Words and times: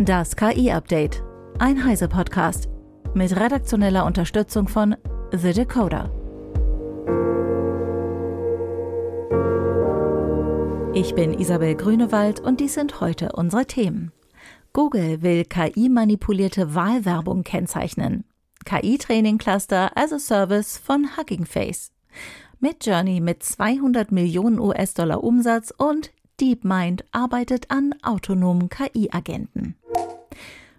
Das 0.00 0.36
KI-Update. 0.36 1.24
Ein 1.58 1.84
Heise-Podcast. 1.84 2.68
Mit 3.14 3.34
redaktioneller 3.34 4.06
Unterstützung 4.06 4.68
von 4.68 4.94
The 5.32 5.52
Decoder. 5.52 6.12
Ich 10.94 11.16
bin 11.16 11.34
Isabel 11.34 11.74
Grünewald 11.74 12.38
und 12.38 12.60
dies 12.60 12.74
sind 12.74 13.00
heute 13.00 13.32
unsere 13.32 13.66
Themen. 13.66 14.12
Google 14.72 15.20
will 15.22 15.44
KI-manipulierte 15.44 16.76
Wahlwerbung 16.76 17.42
kennzeichnen. 17.42 18.22
KI-Training-Cluster 18.66 19.90
as 19.96 20.12
a 20.12 20.20
Service 20.20 20.78
von 20.78 21.16
Hugging 21.16 21.44
Face. 21.44 21.90
Midjourney 22.60 23.18
mit 23.18 23.42
200 23.42 24.12
Millionen 24.12 24.60
US-Dollar 24.60 25.24
Umsatz 25.24 25.74
und 25.76 26.12
DeepMind 26.40 27.04
arbeitet 27.10 27.68
an 27.72 27.96
autonomen 28.02 28.68
KI-Agenten. 28.68 29.74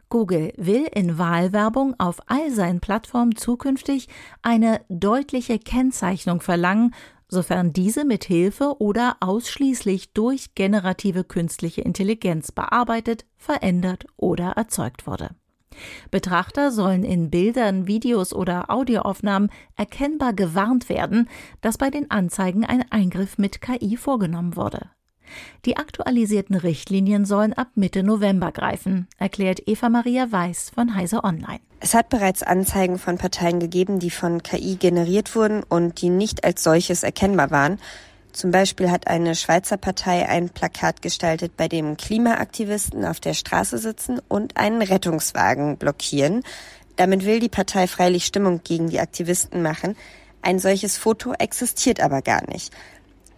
Google 0.09 0.53
will 0.57 0.87
in 0.93 1.19
Wahlwerbung 1.19 1.93
auf 1.99 2.19
all 2.25 2.49
seinen 2.51 2.79
Plattformen 2.79 3.35
zukünftig 3.35 4.07
eine 4.41 4.81
deutliche 4.89 5.59
Kennzeichnung 5.59 6.41
verlangen, 6.41 6.95
sofern 7.27 7.73
diese 7.73 8.05
mit 8.05 8.23
Hilfe 8.25 8.75
oder 8.79 9.17
ausschließlich 9.19 10.13
durch 10.13 10.55
generative 10.55 11.23
künstliche 11.23 11.81
Intelligenz 11.81 12.51
bearbeitet, 12.51 13.25
verändert 13.37 14.05
oder 14.17 14.53
erzeugt 14.53 15.05
wurde. 15.05 15.29
Betrachter 16.09 16.71
sollen 16.71 17.03
in 17.03 17.29
Bildern, 17.29 17.87
Videos 17.87 18.33
oder 18.33 18.71
Audioaufnahmen 18.71 19.51
erkennbar 19.75 20.33
gewarnt 20.33 20.89
werden, 20.89 21.29
dass 21.61 21.77
bei 21.77 21.91
den 21.91 22.09
Anzeigen 22.09 22.65
ein 22.65 22.91
Eingriff 22.91 23.37
mit 23.37 23.61
KI 23.61 23.95
vorgenommen 23.95 24.55
wurde. 24.55 24.89
Die 25.65 25.77
aktualisierten 25.77 26.55
Richtlinien 26.55 27.25
sollen 27.25 27.53
ab 27.53 27.69
Mitte 27.75 28.03
November 28.03 28.51
greifen, 28.51 29.07
erklärt 29.17 29.61
Eva 29.67 29.89
Maria 29.89 30.31
Weiß 30.31 30.71
von 30.73 30.95
Heise 30.95 31.23
Online. 31.23 31.59
Es 31.79 31.93
hat 31.93 32.09
bereits 32.09 32.43
Anzeigen 32.43 32.99
von 32.99 33.17
Parteien 33.17 33.59
gegeben, 33.59 33.99
die 33.99 34.09
von 34.09 34.43
KI 34.43 34.75
generiert 34.75 35.35
wurden 35.35 35.63
und 35.63 36.01
die 36.01 36.09
nicht 36.09 36.43
als 36.43 36.63
solches 36.63 37.03
erkennbar 37.03 37.51
waren. 37.51 37.79
Zum 38.31 38.51
Beispiel 38.51 38.91
hat 38.91 39.07
eine 39.07 39.35
Schweizer 39.35 39.77
Partei 39.77 40.27
ein 40.27 40.49
Plakat 40.49 41.01
gestaltet, 41.01 41.57
bei 41.57 41.67
dem 41.67 41.97
Klimaaktivisten 41.97 43.05
auf 43.05 43.19
der 43.19 43.33
Straße 43.33 43.77
sitzen 43.77 44.21
und 44.27 44.57
einen 44.57 44.81
Rettungswagen 44.81 45.77
blockieren. 45.77 46.43
Damit 46.95 47.25
will 47.25 47.39
die 47.39 47.49
Partei 47.49 47.87
freilich 47.87 48.25
Stimmung 48.25 48.61
gegen 48.63 48.89
die 48.89 48.99
Aktivisten 48.99 49.61
machen. 49.61 49.95
Ein 50.41 50.59
solches 50.59 50.97
Foto 50.97 51.33
existiert 51.33 52.01
aber 52.01 52.21
gar 52.21 52.47
nicht. 52.49 52.73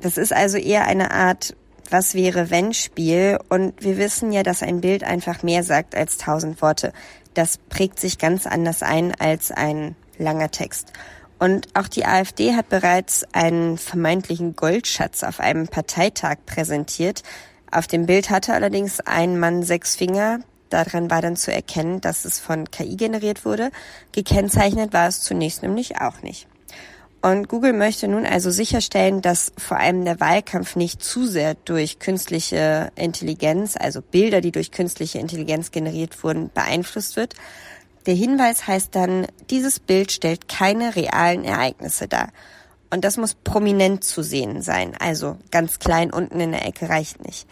Das 0.02 0.18
ist 0.18 0.34
also 0.34 0.58
eher 0.58 0.88
eine 0.88 1.12
Art 1.12 1.56
was 1.92 2.16
wäre 2.16 2.50
wenn 2.50 2.74
Spiel 2.74 3.38
und 3.50 3.74
wir 3.84 3.98
wissen 3.98 4.32
ja, 4.32 4.44
dass 4.44 4.64
ein 4.64 4.82
Bild 4.82 5.04
einfach 5.04 5.44
mehr 5.44 5.64
sagt 5.64 5.96
als 5.96 6.18
tausend 6.18 6.62
Worte. 6.62 6.94
Das 7.34 7.58
prägt 7.58 8.00
sich 8.00 8.18
ganz 8.18 8.48
anders 8.48 8.82
ein 8.82 9.14
als 9.20 9.52
ein 9.52 9.96
langer 10.18 10.52
Text. 10.52 10.94
Und 11.40 11.68
auch 11.74 11.88
die 11.88 12.06
AfD 12.06 12.54
hat 12.56 12.70
bereits 12.70 13.26
einen 13.34 13.78
vermeintlichen 13.78 14.56
Goldschatz 14.56 15.24
auf 15.24 15.40
einem 15.40 15.68
Parteitag 15.68 16.38
präsentiert. 16.46 17.24
Auf 17.72 17.88
dem 17.88 18.06
Bild 18.06 18.30
hatte 18.30 18.54
allerdings 18.54 19.00
ein 19.00 19.40
Mann 19.40 19.64
sechs 19.64 19.96
Finger. 19.96 20.42
Daran 20.70 21.10
war 21.10 21.22
dann 21.22 21.36
zu 21.36 21.52
erkennen, 21.52 22.00
dass 22.00 22.26
es 22.26 22.40
von 22.40 22.70
KI 22.70 22.96
generiert 22.96 23.44
wurde. 23.44 23.72
Gekennzeichnet 24.12 24.94
war 24.94 25.08
es 25.08 25.22
zunächst 25.22 25.64
nämlich 25.64 26.00
auch 26.00 26.22
nicht. 26.22 26.48
Und 27.22 27.50
Google 27.50 27.74
möchte 27.74 28.08
nun 28.08 28.26
also 28.26 28.50
sicherstellen, 28.50 29.22
dass 29.22 29.54
vor 29.56 29.78
allem 29.78 30.06
der 30.06 30.20
Wahlkampf 30.20 30.76
nicht 30.76 31.04
zu 31.04 31.28
sehr 31.28 31.54
durch 31.54 32.00
künstliche 32.00 32.92
Intelligenz, 32.96 33.78
also 33.78 34.02
Bilder, 34.02 34.42
die 34.42 34.52
durch 34.52 34.72
künstliche 34.72 35.20
Intelligenz 35.20 35.70
generiert 35.70 36.24
wurden, 36.24 36.50
beeinflusst 36.52 37.18
wird. 37.18 37.36
Der 38.08 38.16
Hinweis 38.16 38.66
heißt 38.66 38.96
dann, 38.96 39.28
dieses 39.52 39.80
Bild 39.80 40.12
stellt 40.12 40.48
keine 40.48 40.96
realen 40.96 41.44
Ereignisse 41.44 42.08
dar. 42.08 42.30
Und 42.90 43.06
das 43.06 43.18
muss 43.18 43.36
prominent 43.36 44.04
zu 44.04 44.24
sehen 44.24 44.64
sein, 44.64 44.96
also 45.00 45.38
ganz 45.52 45.78
klein 45.78 46.12
unten 46.12 46.40
in 46.40 46.52
der 46.52 46.66
Ecke 46.66 46.90
reicht 46.90 47.24
nicht. 47.24 47.48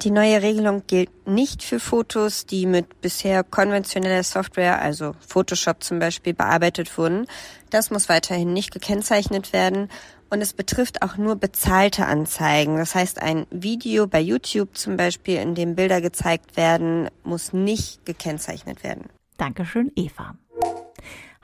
Die 0.00 0.10
neue 0.10 0.42
Regelung 0.42 0.82
gilt 0.86 1.10
nicht 1.26 1.62
für 1.62 1.78
Fotos, 1.78 2.46
die 2.46 2.66
mit 2.66 3.00
bisher 3.00 3.44
konventioneller 3.44 4.22
Software, 4.24 4.80
also 4.80 5.14
Photoshop 5.26 5.82
zum 5.82 5.98
Beispiel, 5.98 6.34
bearbeitet 6.34 6.96
wurden. 6.98 7.26
Das 7.70 7.90
muss 7.90 8.08
weiterhin 8.08 8.52
nicht 8.52 8.72
gekennzeichnet 8.72 9.52
werden. 9.52 9.88
Und 10.30 10.40
es 10.40 10.54
betrifft 10.54 11.02
auch 11.02 11.18
nur 11.18 11.36
bezahlte 11.36 12.06
Anzeigen. 12.06 12.78
Das 12.78 12.94
heißt, 12.94 13.20
ein 13.20 13.46
Video 13.50 14.06
bei 14.06 14.20
YouTube 14.20 14.76
zum 14.78 14.96
Beispiel, 14.96 15.36
in 15.36 15.54
dem 15.54 15.76
Bilder 15.76 16.00
gezeigt 16.00 16.56
werden, 16.56 17.10
muss 17.22 17.52
nicht 17.52 18.06
gekennzeichnet 18.06 18.82
werden. 18.82 19.10
Dankeschön, 19.36 19.92
Eva. 19.94 20.34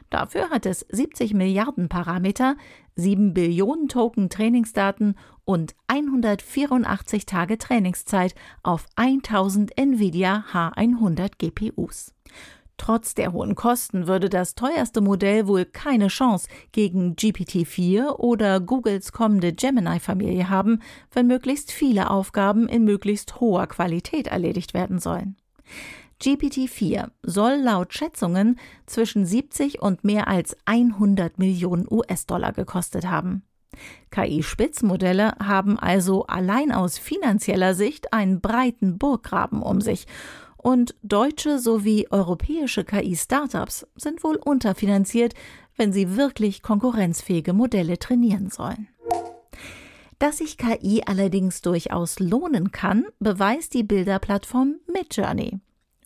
Dafür 0.09 0.50
hat 0.50 0.66
es 0.66 0.86
70 0.90 1.34
Milliarden 1.34 1.88
Parameter, 1.90 2.56
7 2.96 3.34
Billionen 3.34 3.88
Token 3.88 4.30
Trainingsdaten 4.30 5.16
und 5.46 5.75
184 5.88 7.25
Tage 7.25 7.58
Trainingszeit 7.58 8.35
auf 8.62 8.85
1000 8.96 9.78
Nvidia 9.78 10.46
H100 10.52 11.31
GPUs. 11.40 12.14
Trotz 12.78 13.13
der 13.13 13.31
hohen 13.31 13.56
Kosten 13.56 14.07
würde 14.07 14.29
das 14.29 14.56
teuerste 14.56 15.00
Modell 15.00 15.47
wohl 15.47 15.66
keine 15.66 16.07
Chance 16.07 16.47
gegen 16.72 17.16
GPT-4 17.16 18.16
oder 18.17 18.59
Googles 18.59 19.11
kommende 19.11 19.53
Gemini-Familie 19.53 20.50
haben, 20.50 20.81
wenn 21.11 21.28
möglichst 21.28 21.72
viele 21.72 22.09
Aufgaben 22.09 22.67
in 22.67 22.84
möglichst 22.84 23.39
hoher 23.39 23.67
Qualität 23.67 24.28
erledigt 24.28 24.73
werden 24.73 25.00
sollen. 25.00 25.38
GPT-4 26.22 27.09
soll 27.22 27.56
laut 27.56 27.94
Schätzungen 27.94 28.57
zwischen 28.85 29.25
70 29.25 29.81
und 29.81 30.03
mehr 30.03 30.28
als 30.28 30.55
100 30.66 31.38
Millionen 31.38 31.85
US-Dollar 31.90 32.53
gekostet 32.53 33.07
haben. 33.07 33.44
KI-Spitzmodelle 34.11 35.34
haben 35.44 35.79
also 35.79 36.25
allein 36.28 36.72
aus 36.72 36.97
finanzieller 36.97 37.73
Sicht 37.73 38.13
einen 38.13 38.40
breiten 38.40 38.97
Burggraben 38.97 39.61
um 39.61 39.81
sich 39.81 40.05
und 40.63 40.96
deutsche 41.03 41.59
sowie 41.59 42.07
europäische 42.09 42.84
KI-Startups 42.84 43.85
sind 43.96 44.24
wohl 44.24 44.38
unterfinanziert, 44.38 45.34
wenn 45.75 45.91
sie 45.91 46.16
wirklich 46.16 46.62
konkurrenzfähige 46.62 47.53
Modelle 47.53 48.00
trainieren 48.00 48.50
sollen. 48.50 48.88
Dass 50.19 50.38
sich 50.38 50.57
KI 50.57 51.03
allerdings 51.06 51.62
durchaus 51.62 52.19
lohnen 52.19 52.72
kann, 52.72 53.06
beweist 53.19 53.73
die 53.73 53.84
Bilderplattform 53.84 54.75
Midjourney. 54.91 55.59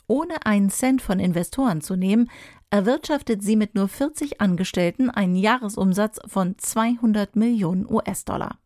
Ohne 0.07 0.45
einen 0.45 0.71
Cent 0.71 1.01
von 1.01 1.19
Investoren 1.19 1.81
zu 1.81 1.95
nehmen, 1.95 2.29
erwirtschaftet 2.71 3.43
sie 3.43 3.55
mit 3.55 3.75
nur 3.75 3.87
40 3.87 4.41
Angestellten 4.41 5.09
einen 5.09 5.35
Jahresumsatz 5.35 6.19
von 6.25 6.57
200 6.57 7.35
Millionen 7.35 7.85
US-Dollar. 7.87 8.57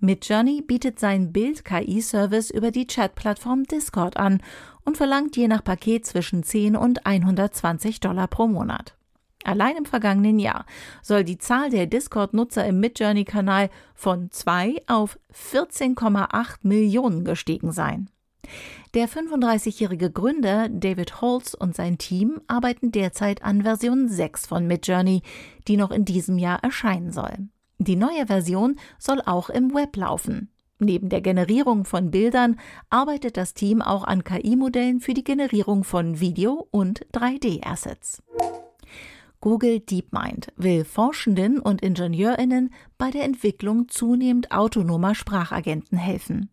Midjourney 0.00 0.62
bietet 0.62 0.98
seinen 0.98 1.32
Bild-KI-Service 1.32 2.50
über 2.50 2.70
die 2.70 2.86
Chat-Plattform 2.86 3.64
Discord 3.64 4.16
an 4.16 4.42
und 4.84 4.96
verlangt 4.96 5.36
je 5.36 5.48
nach 5.48 5.62
Paket 5.62 6.06
zwischen 6.06 6.42
10 6.42 6.76
und 6.76 7.06
120 7.06 8.00
Dollar 8.00 8.26
pro 8.26 8.46
Monat. 8.46 8.94
Allein 9.44 9.76
im 9.76 9.86
vergangenen 9.86 10.38
Jahr 10.38 10.66
soll 11.02 11.24
die 11.24 11.38
Zahl 11.38 11.70
der 11.70 11.86
Discord-Nutzer 11.86 12.66
im 12.66 12.80
Midjourney-Kanal 12.80 13.70
von 13.94 14.30
2 14.30 14.82
auf 14.86 15.18
14,8 15.34 16.58
Millionen 16.62 17.24
gestiegen 17.24 17.72
sein. 17.72 18.10
Der 18.94 19.08
35-jährige 19.08 20.10
Gründer 20.10 20.68
David 20.68 21.20
Holtz 21.20 21.54
und 21.54 21.76
sein 21.76 21.98
Team 21.98 22.40
arbeiten 22.48 22.90
derzeit 22.90 23.42
an 23.42 23.62
Version 23.62 24.08
6 24.08 24.46
von 24.46 24.66
Midjourney, 24.66 25.22
die 25.68 25.76
noch 25.76 25.90
in 25.90 26.04
diesem 26.04 26.38
Jahr 26.38 26.62
erscheinen 26.62 27.12
soll. 27.12 27.48
Die 27.82 27.96
neue 27.96 28.26
Version 28.26 28.78
soll 28.98 29.22
auch 29.24 29.48
im 29.48 29.74
Web 29.74 29.96
laufen. 29.96 30.50
Neben 30.78 31.08
der 31.08 31.22
Generierung 31.22 31.86
von 31.86 32.10
Bildern 32.10 32.60
arbeitet 32.90 33.38
das 33.38 33.54
Team 33.54 33.80
auch 33.80 34.04
an 34.04 34.22
KI-Modellen 34.22 35.00
für 35.00 35.14
die 35.14 35.24
Generierung 35.24 35.82
von 35.82 36.20
Video- 36.20 36.68
und 36.70 37.06
3D-Assets. 37.14 38.22
Google 39.40 39.80
DeepMind 39.80 40.52
will 40.56 40.84
Forschenden 40.84 41.58
und 41.58 41.80
Ingenieurinnen 41.80 42.74
bei 42.98 43.10
der 43.10 43.24
Entwicklung 43.24 43.88
zunehmend 43.88 44.52
autonomer 44.52 45.14
Sprachagenten 45.14 45.96
helfen. 45.96 46.50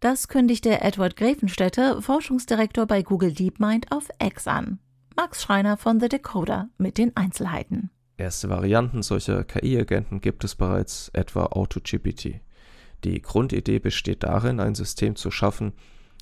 Das 0.00 0.28
kündigte 0.28 0.80
Edward 0.80 1.14
Grevenstätter, 1.16 2.00
Forschungsdirektor 2.00 2.86
bei 2.86 3.02
Google 3.02 3.34
DeepMind, 3.34 3.92
auf 3.92 4.08
X 4.18 4.48
an. 4.48 4.78
Max 5.14 5.42
Schreiner 5.42 5.76
von 5.76 6.00
The 6.00 6.08
Decoder 6.08 6.70
mit 6.78 6.96
den 6.96 7.14
Einzelheiten. 7.14 7.90
Erste 8.20 8.50
Varianten 8.50 9.02
solcher 9.02 9.44
KI-Agenten 9.44 10.20
gibt 10.20 10.44
es 10.44 10.54
bereits, 10.54 11.08
etwa 11.14 11.46
AutoGPT. 11.46 12.40
Die 13.02 13.22
Grundidee 13.22 13.78
besteht 13.78 14.24
darin, 14.24 14.60
ein 14.60 14.74
System 14.74 15.16
zu 15.16 15.30
schaffen, 15.30 15.72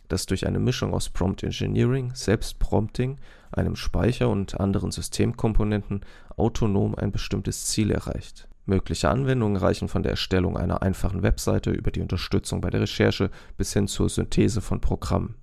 das 0.06 0.26
durch 0.26 0.46
eine 0.46 0.60
Mischung 0.60 0.94
aus 0.94 1.08
Prompt 1.08 1.42
Engineering, 1.42 2.12
Selbstprompting, 2.14 3.16
einem 3.50 3.74
Speicher 3.74 4.28
und 4.28 4.60
anderen 4.60 4.92
Systemkomponenten 4.92 6.02
autonom 6.36 6.94
ein 6.94 7.10
bestimmtes 7.10 7.66
Ziel 7.66 7.90
erreicht. 7.90 8.46
Mögliche 8.64 9.10
Anwendungen 9.10 9.56
reichen 9.56 9.88
von 9.88 10.04
der 10.04 10.12
Erstellung 10.12 10.56
einer 10.56 10.82
einfachen 10.82 11.24
Webseite 11.24 11.72
über 11.72 11.90
die 11.90 12.00
Unterstützung 12.00 12.60
bei 12.60 12.70
der 12.70 12.82
Recherche 12.82 13.28
bis 13.56 13.72
hin 13.72 13.88
zur 13.88 14.08
Synthese 14.08 14.60
von 14.60 14.80
Programmen. 14.80 15.34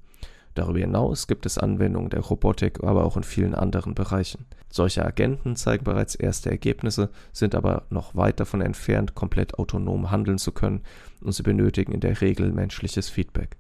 Darüber 0.55 0.79
hinaus 0.79 1.27
gibt 1.27 1.45
es 1.45 1.57
Anwendungen 1.57 2.09
der 2.09 2.21
Robotik, 2.21 2.81
aber 2.83 3.03
auch 3.03 3.17
in 3.17 3.23
vielen 3.23 3.53
anderen 3.53 3.93
Bereichen. 3.93 4.45
Solche 4.69 5.05
Agenten 5.05 5.57
zeigen 5.57 5.83
bereits 5.83 6.15
erste 6.15 6.49
Ergebnisse, 6.49 7.09
sind 7.33 7.55
aber 7.55 7.83
noch 7.89 8.15
weit 8.15 8.39
davon 8.39 8.61
entfernt, 8.61 9.15
komplett 9.15 9.59
autonom 9.59 10.11
handeln 10.11 10.37
zu 10.37 10.53
können 10.53 10.81
und 11.21 11.33
sie 11.33 11.43
benötigen 11.43 11.91
in 11.91 11.99
der 11.99 12.21
Regel 12.21 12.51
menschliches 12.51 13.09
Feedback. 13.09 13.57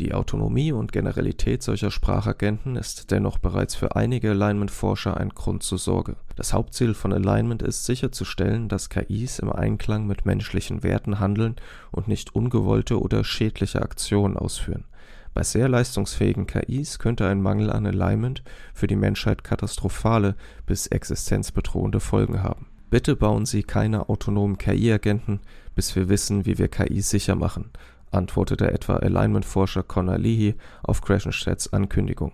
Die 0.00 0.14
Autonomie 0.14 0.72
und 0.72 0.90
Generalität 0.90 1.62
solcher 1.62 1.92
Sprachagenten 1.92 2.74
ist 2.74 3.12
dennoch 3.12 3.38
bereits 3.38 3.76
für 3.76 3.94
einige 3.94 4.30
Alignment-Forscher 4.30 5.16
ein 5.16 5.28
Grund 5.28 5.62
zur 5.62 5.78
Sorge. 5.78 6.16
Das 6.34 6.52
Hauptziel 6.52 6.94
von 6.94 7.12
Alignment 7.12 7.62
ist 7.62 7.84
sicherzustellen, 7.84 8.68
dass 8.68 8.88
KIs 8.88 9.38
im 9.38 9.52
Einklang 9.52 10.08
mit 10.08 10.26
menschlichen 10.26 10.82
Werten 10.82 11.20
handeln 11.20 11.56
und 11.92 12.08
nicht 12.08 12.34
ungewollte 12.34 13.00
oder 13.00 13.22
schädliche 13.22 13.82
Aktionen 13.82 14.36
ausführen. 14.36 14.86
Bei 15.34 15.42
sehr 15.42 15.68
leistungsfähigen 15.68 16.46
KIs 16.46 16.98
könnte 16.98 17.26
ein 17.26 17.40
Mangel 17.40 17.70
an 17.70 17.86
Alignment 17.86 18.42
für 18.74 18.86
die 18.86 18.96
Menschheit 18.96 19.44
katastrophale 19.44 20.34
bis 20.66 20.86
existenzbedrohende 20.86 22.00
Folgen 22.00 22.42
haben. 22.42 22.66
Bitte 22.90 23.16
bauen 23.16 23.46
Sie 23.46 23.62
keine 23.62 24.10
autonomen 24.10 24.58
KI-Agenten, 24.58 25.40
bis 25.74 25.96
wir 25.96 26.10
wissen, 26.10 26.44
wie 26.44 26.58
wir 26.58 26.68
KI 26.68 27.00
sicher 27.00 27.34
machen, 27.34 27.70
antwortete 28.10 28.70
etwa 28.70 28.96
Alignment-Forscher 28.96 29.82
Connor 29.82 30.18
Leahy 30.18 30.54
auf 30.82 31.00
Crashenstedts 31.00 31.72
Ankündigung. 31.72 32.32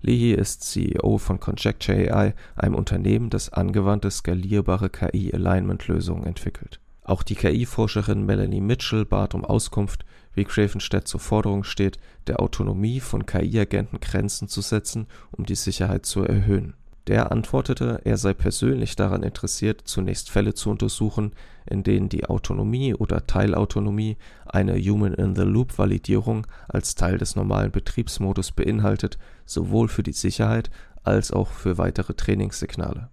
Leahy 0.00 0.34
ist 0.34 0.62
CEO 0.62 1.18
von 1.18 1.40
Conjecture 1.40 2.14
AI, 2.14 2.34
einem 2.54 2.76
Unternehmen, 2.76 3.30
das 3.30 3.52
angewandte 3.52 4.12
skalierbare 4.12 4.90
KI-Alignment-Lösungen 4.90 6.24
entwickelt. 6.24 6.78
Auch 7.08 7.22
die 7.22 7.34
KI-Forscherin 7.34 8.24
Melanie 8.26 8.60
Mitchell 8.60 9.04
bat 9.04 9.34
um 9.34 9.44
Auskunft, 9.44 10.04
wie 10.34 10.44
Gravenstedt 10.44 11.08
zur 11.08 11.20
Forderung 11.20 11.64
steht, 11.64 11.98
der 12.26 12.40
Autonomie 12.40 13.00
von 13.00 13.26
KI-Agenten 13.26 13.98
Grenzen 14.00 14.46
zu 14.46 14.60
setzen, 14.60 15.06
um 15.32 15.44
die 15.44 15.56
Sicherheit 15.56 16.06
zu 16.06 16.22
erhöhen 16.22 16.74
der 17.08 17.32
antwortete, 17.32 18.02
er 18.04 18.18
sei 18.18 18.34
persönlich 18.34 18.94
daran 18.94 19.22
interessiert, 19.22 19.82
zunächst 19.84 20.30
Fälle 20.30 20.52
zu 20.52 20.70
untersuchen, 20.70 21.32
in 21.64 21.82
denen 21.82 22.10
die 22.10 22.26
Autonomie 22.26 22.94
oder 22.94 23.26
Teilautonomie 23.26 24.18
eine 24.44 24.78
Human-in-the-Loop-Validierung 24.78 26.46
als 26.68 26.94
Teil 26.94 27.16
des 27.16 27.34
normalen 27.34 27.72
Betriebsmodus 27.72 28.52
beinhaltet, 28.52 29.18
sowohl 29.46 29.88
für 29.88 30.02
die 30.02 30.12
Sicherheit 30.12 30.70
als 31.02 31.32
auch 31.32 31.48
für 31.48 31.78
weitere 31.78 32.12
Trainingssignale. 32.12 33.08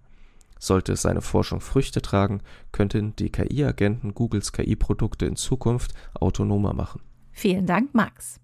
Sollte 0.58 0.96
seine 0.96 1.20
Forschung 1.20 1.60
Früchte 1.60 2.00
tragen, 2.02 2.40
könnten 2.72 3.14
die 3.16 3.30
KI-Agenten 3.30 4.14
Googles 4.14 4.52
KI-Produkte 4.52 5.26
in 5.26 5.36
Zukunft 5.36 5.92
autonomer 6.14 6.72
machen. 6.72 7.02
Vielen 7.32 7.66
Dank, 7.66 7.94
Max. 7.94 8.40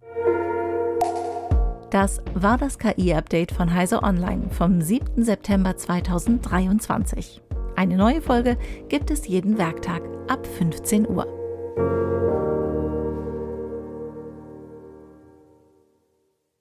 Das 1.90 2.22
war 2.34 2.56
das 2.56 2.78
KI-Update 2.78 3.52
von 3.52 3.72
Heise 3.72 4.02
Online 4.02 4.48
vom 4.50 4.80
7. 4.80 5.22
September 5.24 5.76
2023. 5.76 7.42
Eine 7.76 7.96
neue 7.96 8.22
Folge 8.22 8.56
gibt 8.88 9.10
es 9.10 9.26
jeden 9.26 9.58
Werktag 9.58 10.02
ab 10.28 10.46
15 10.46 11.08
Uhr. 11.08 11.26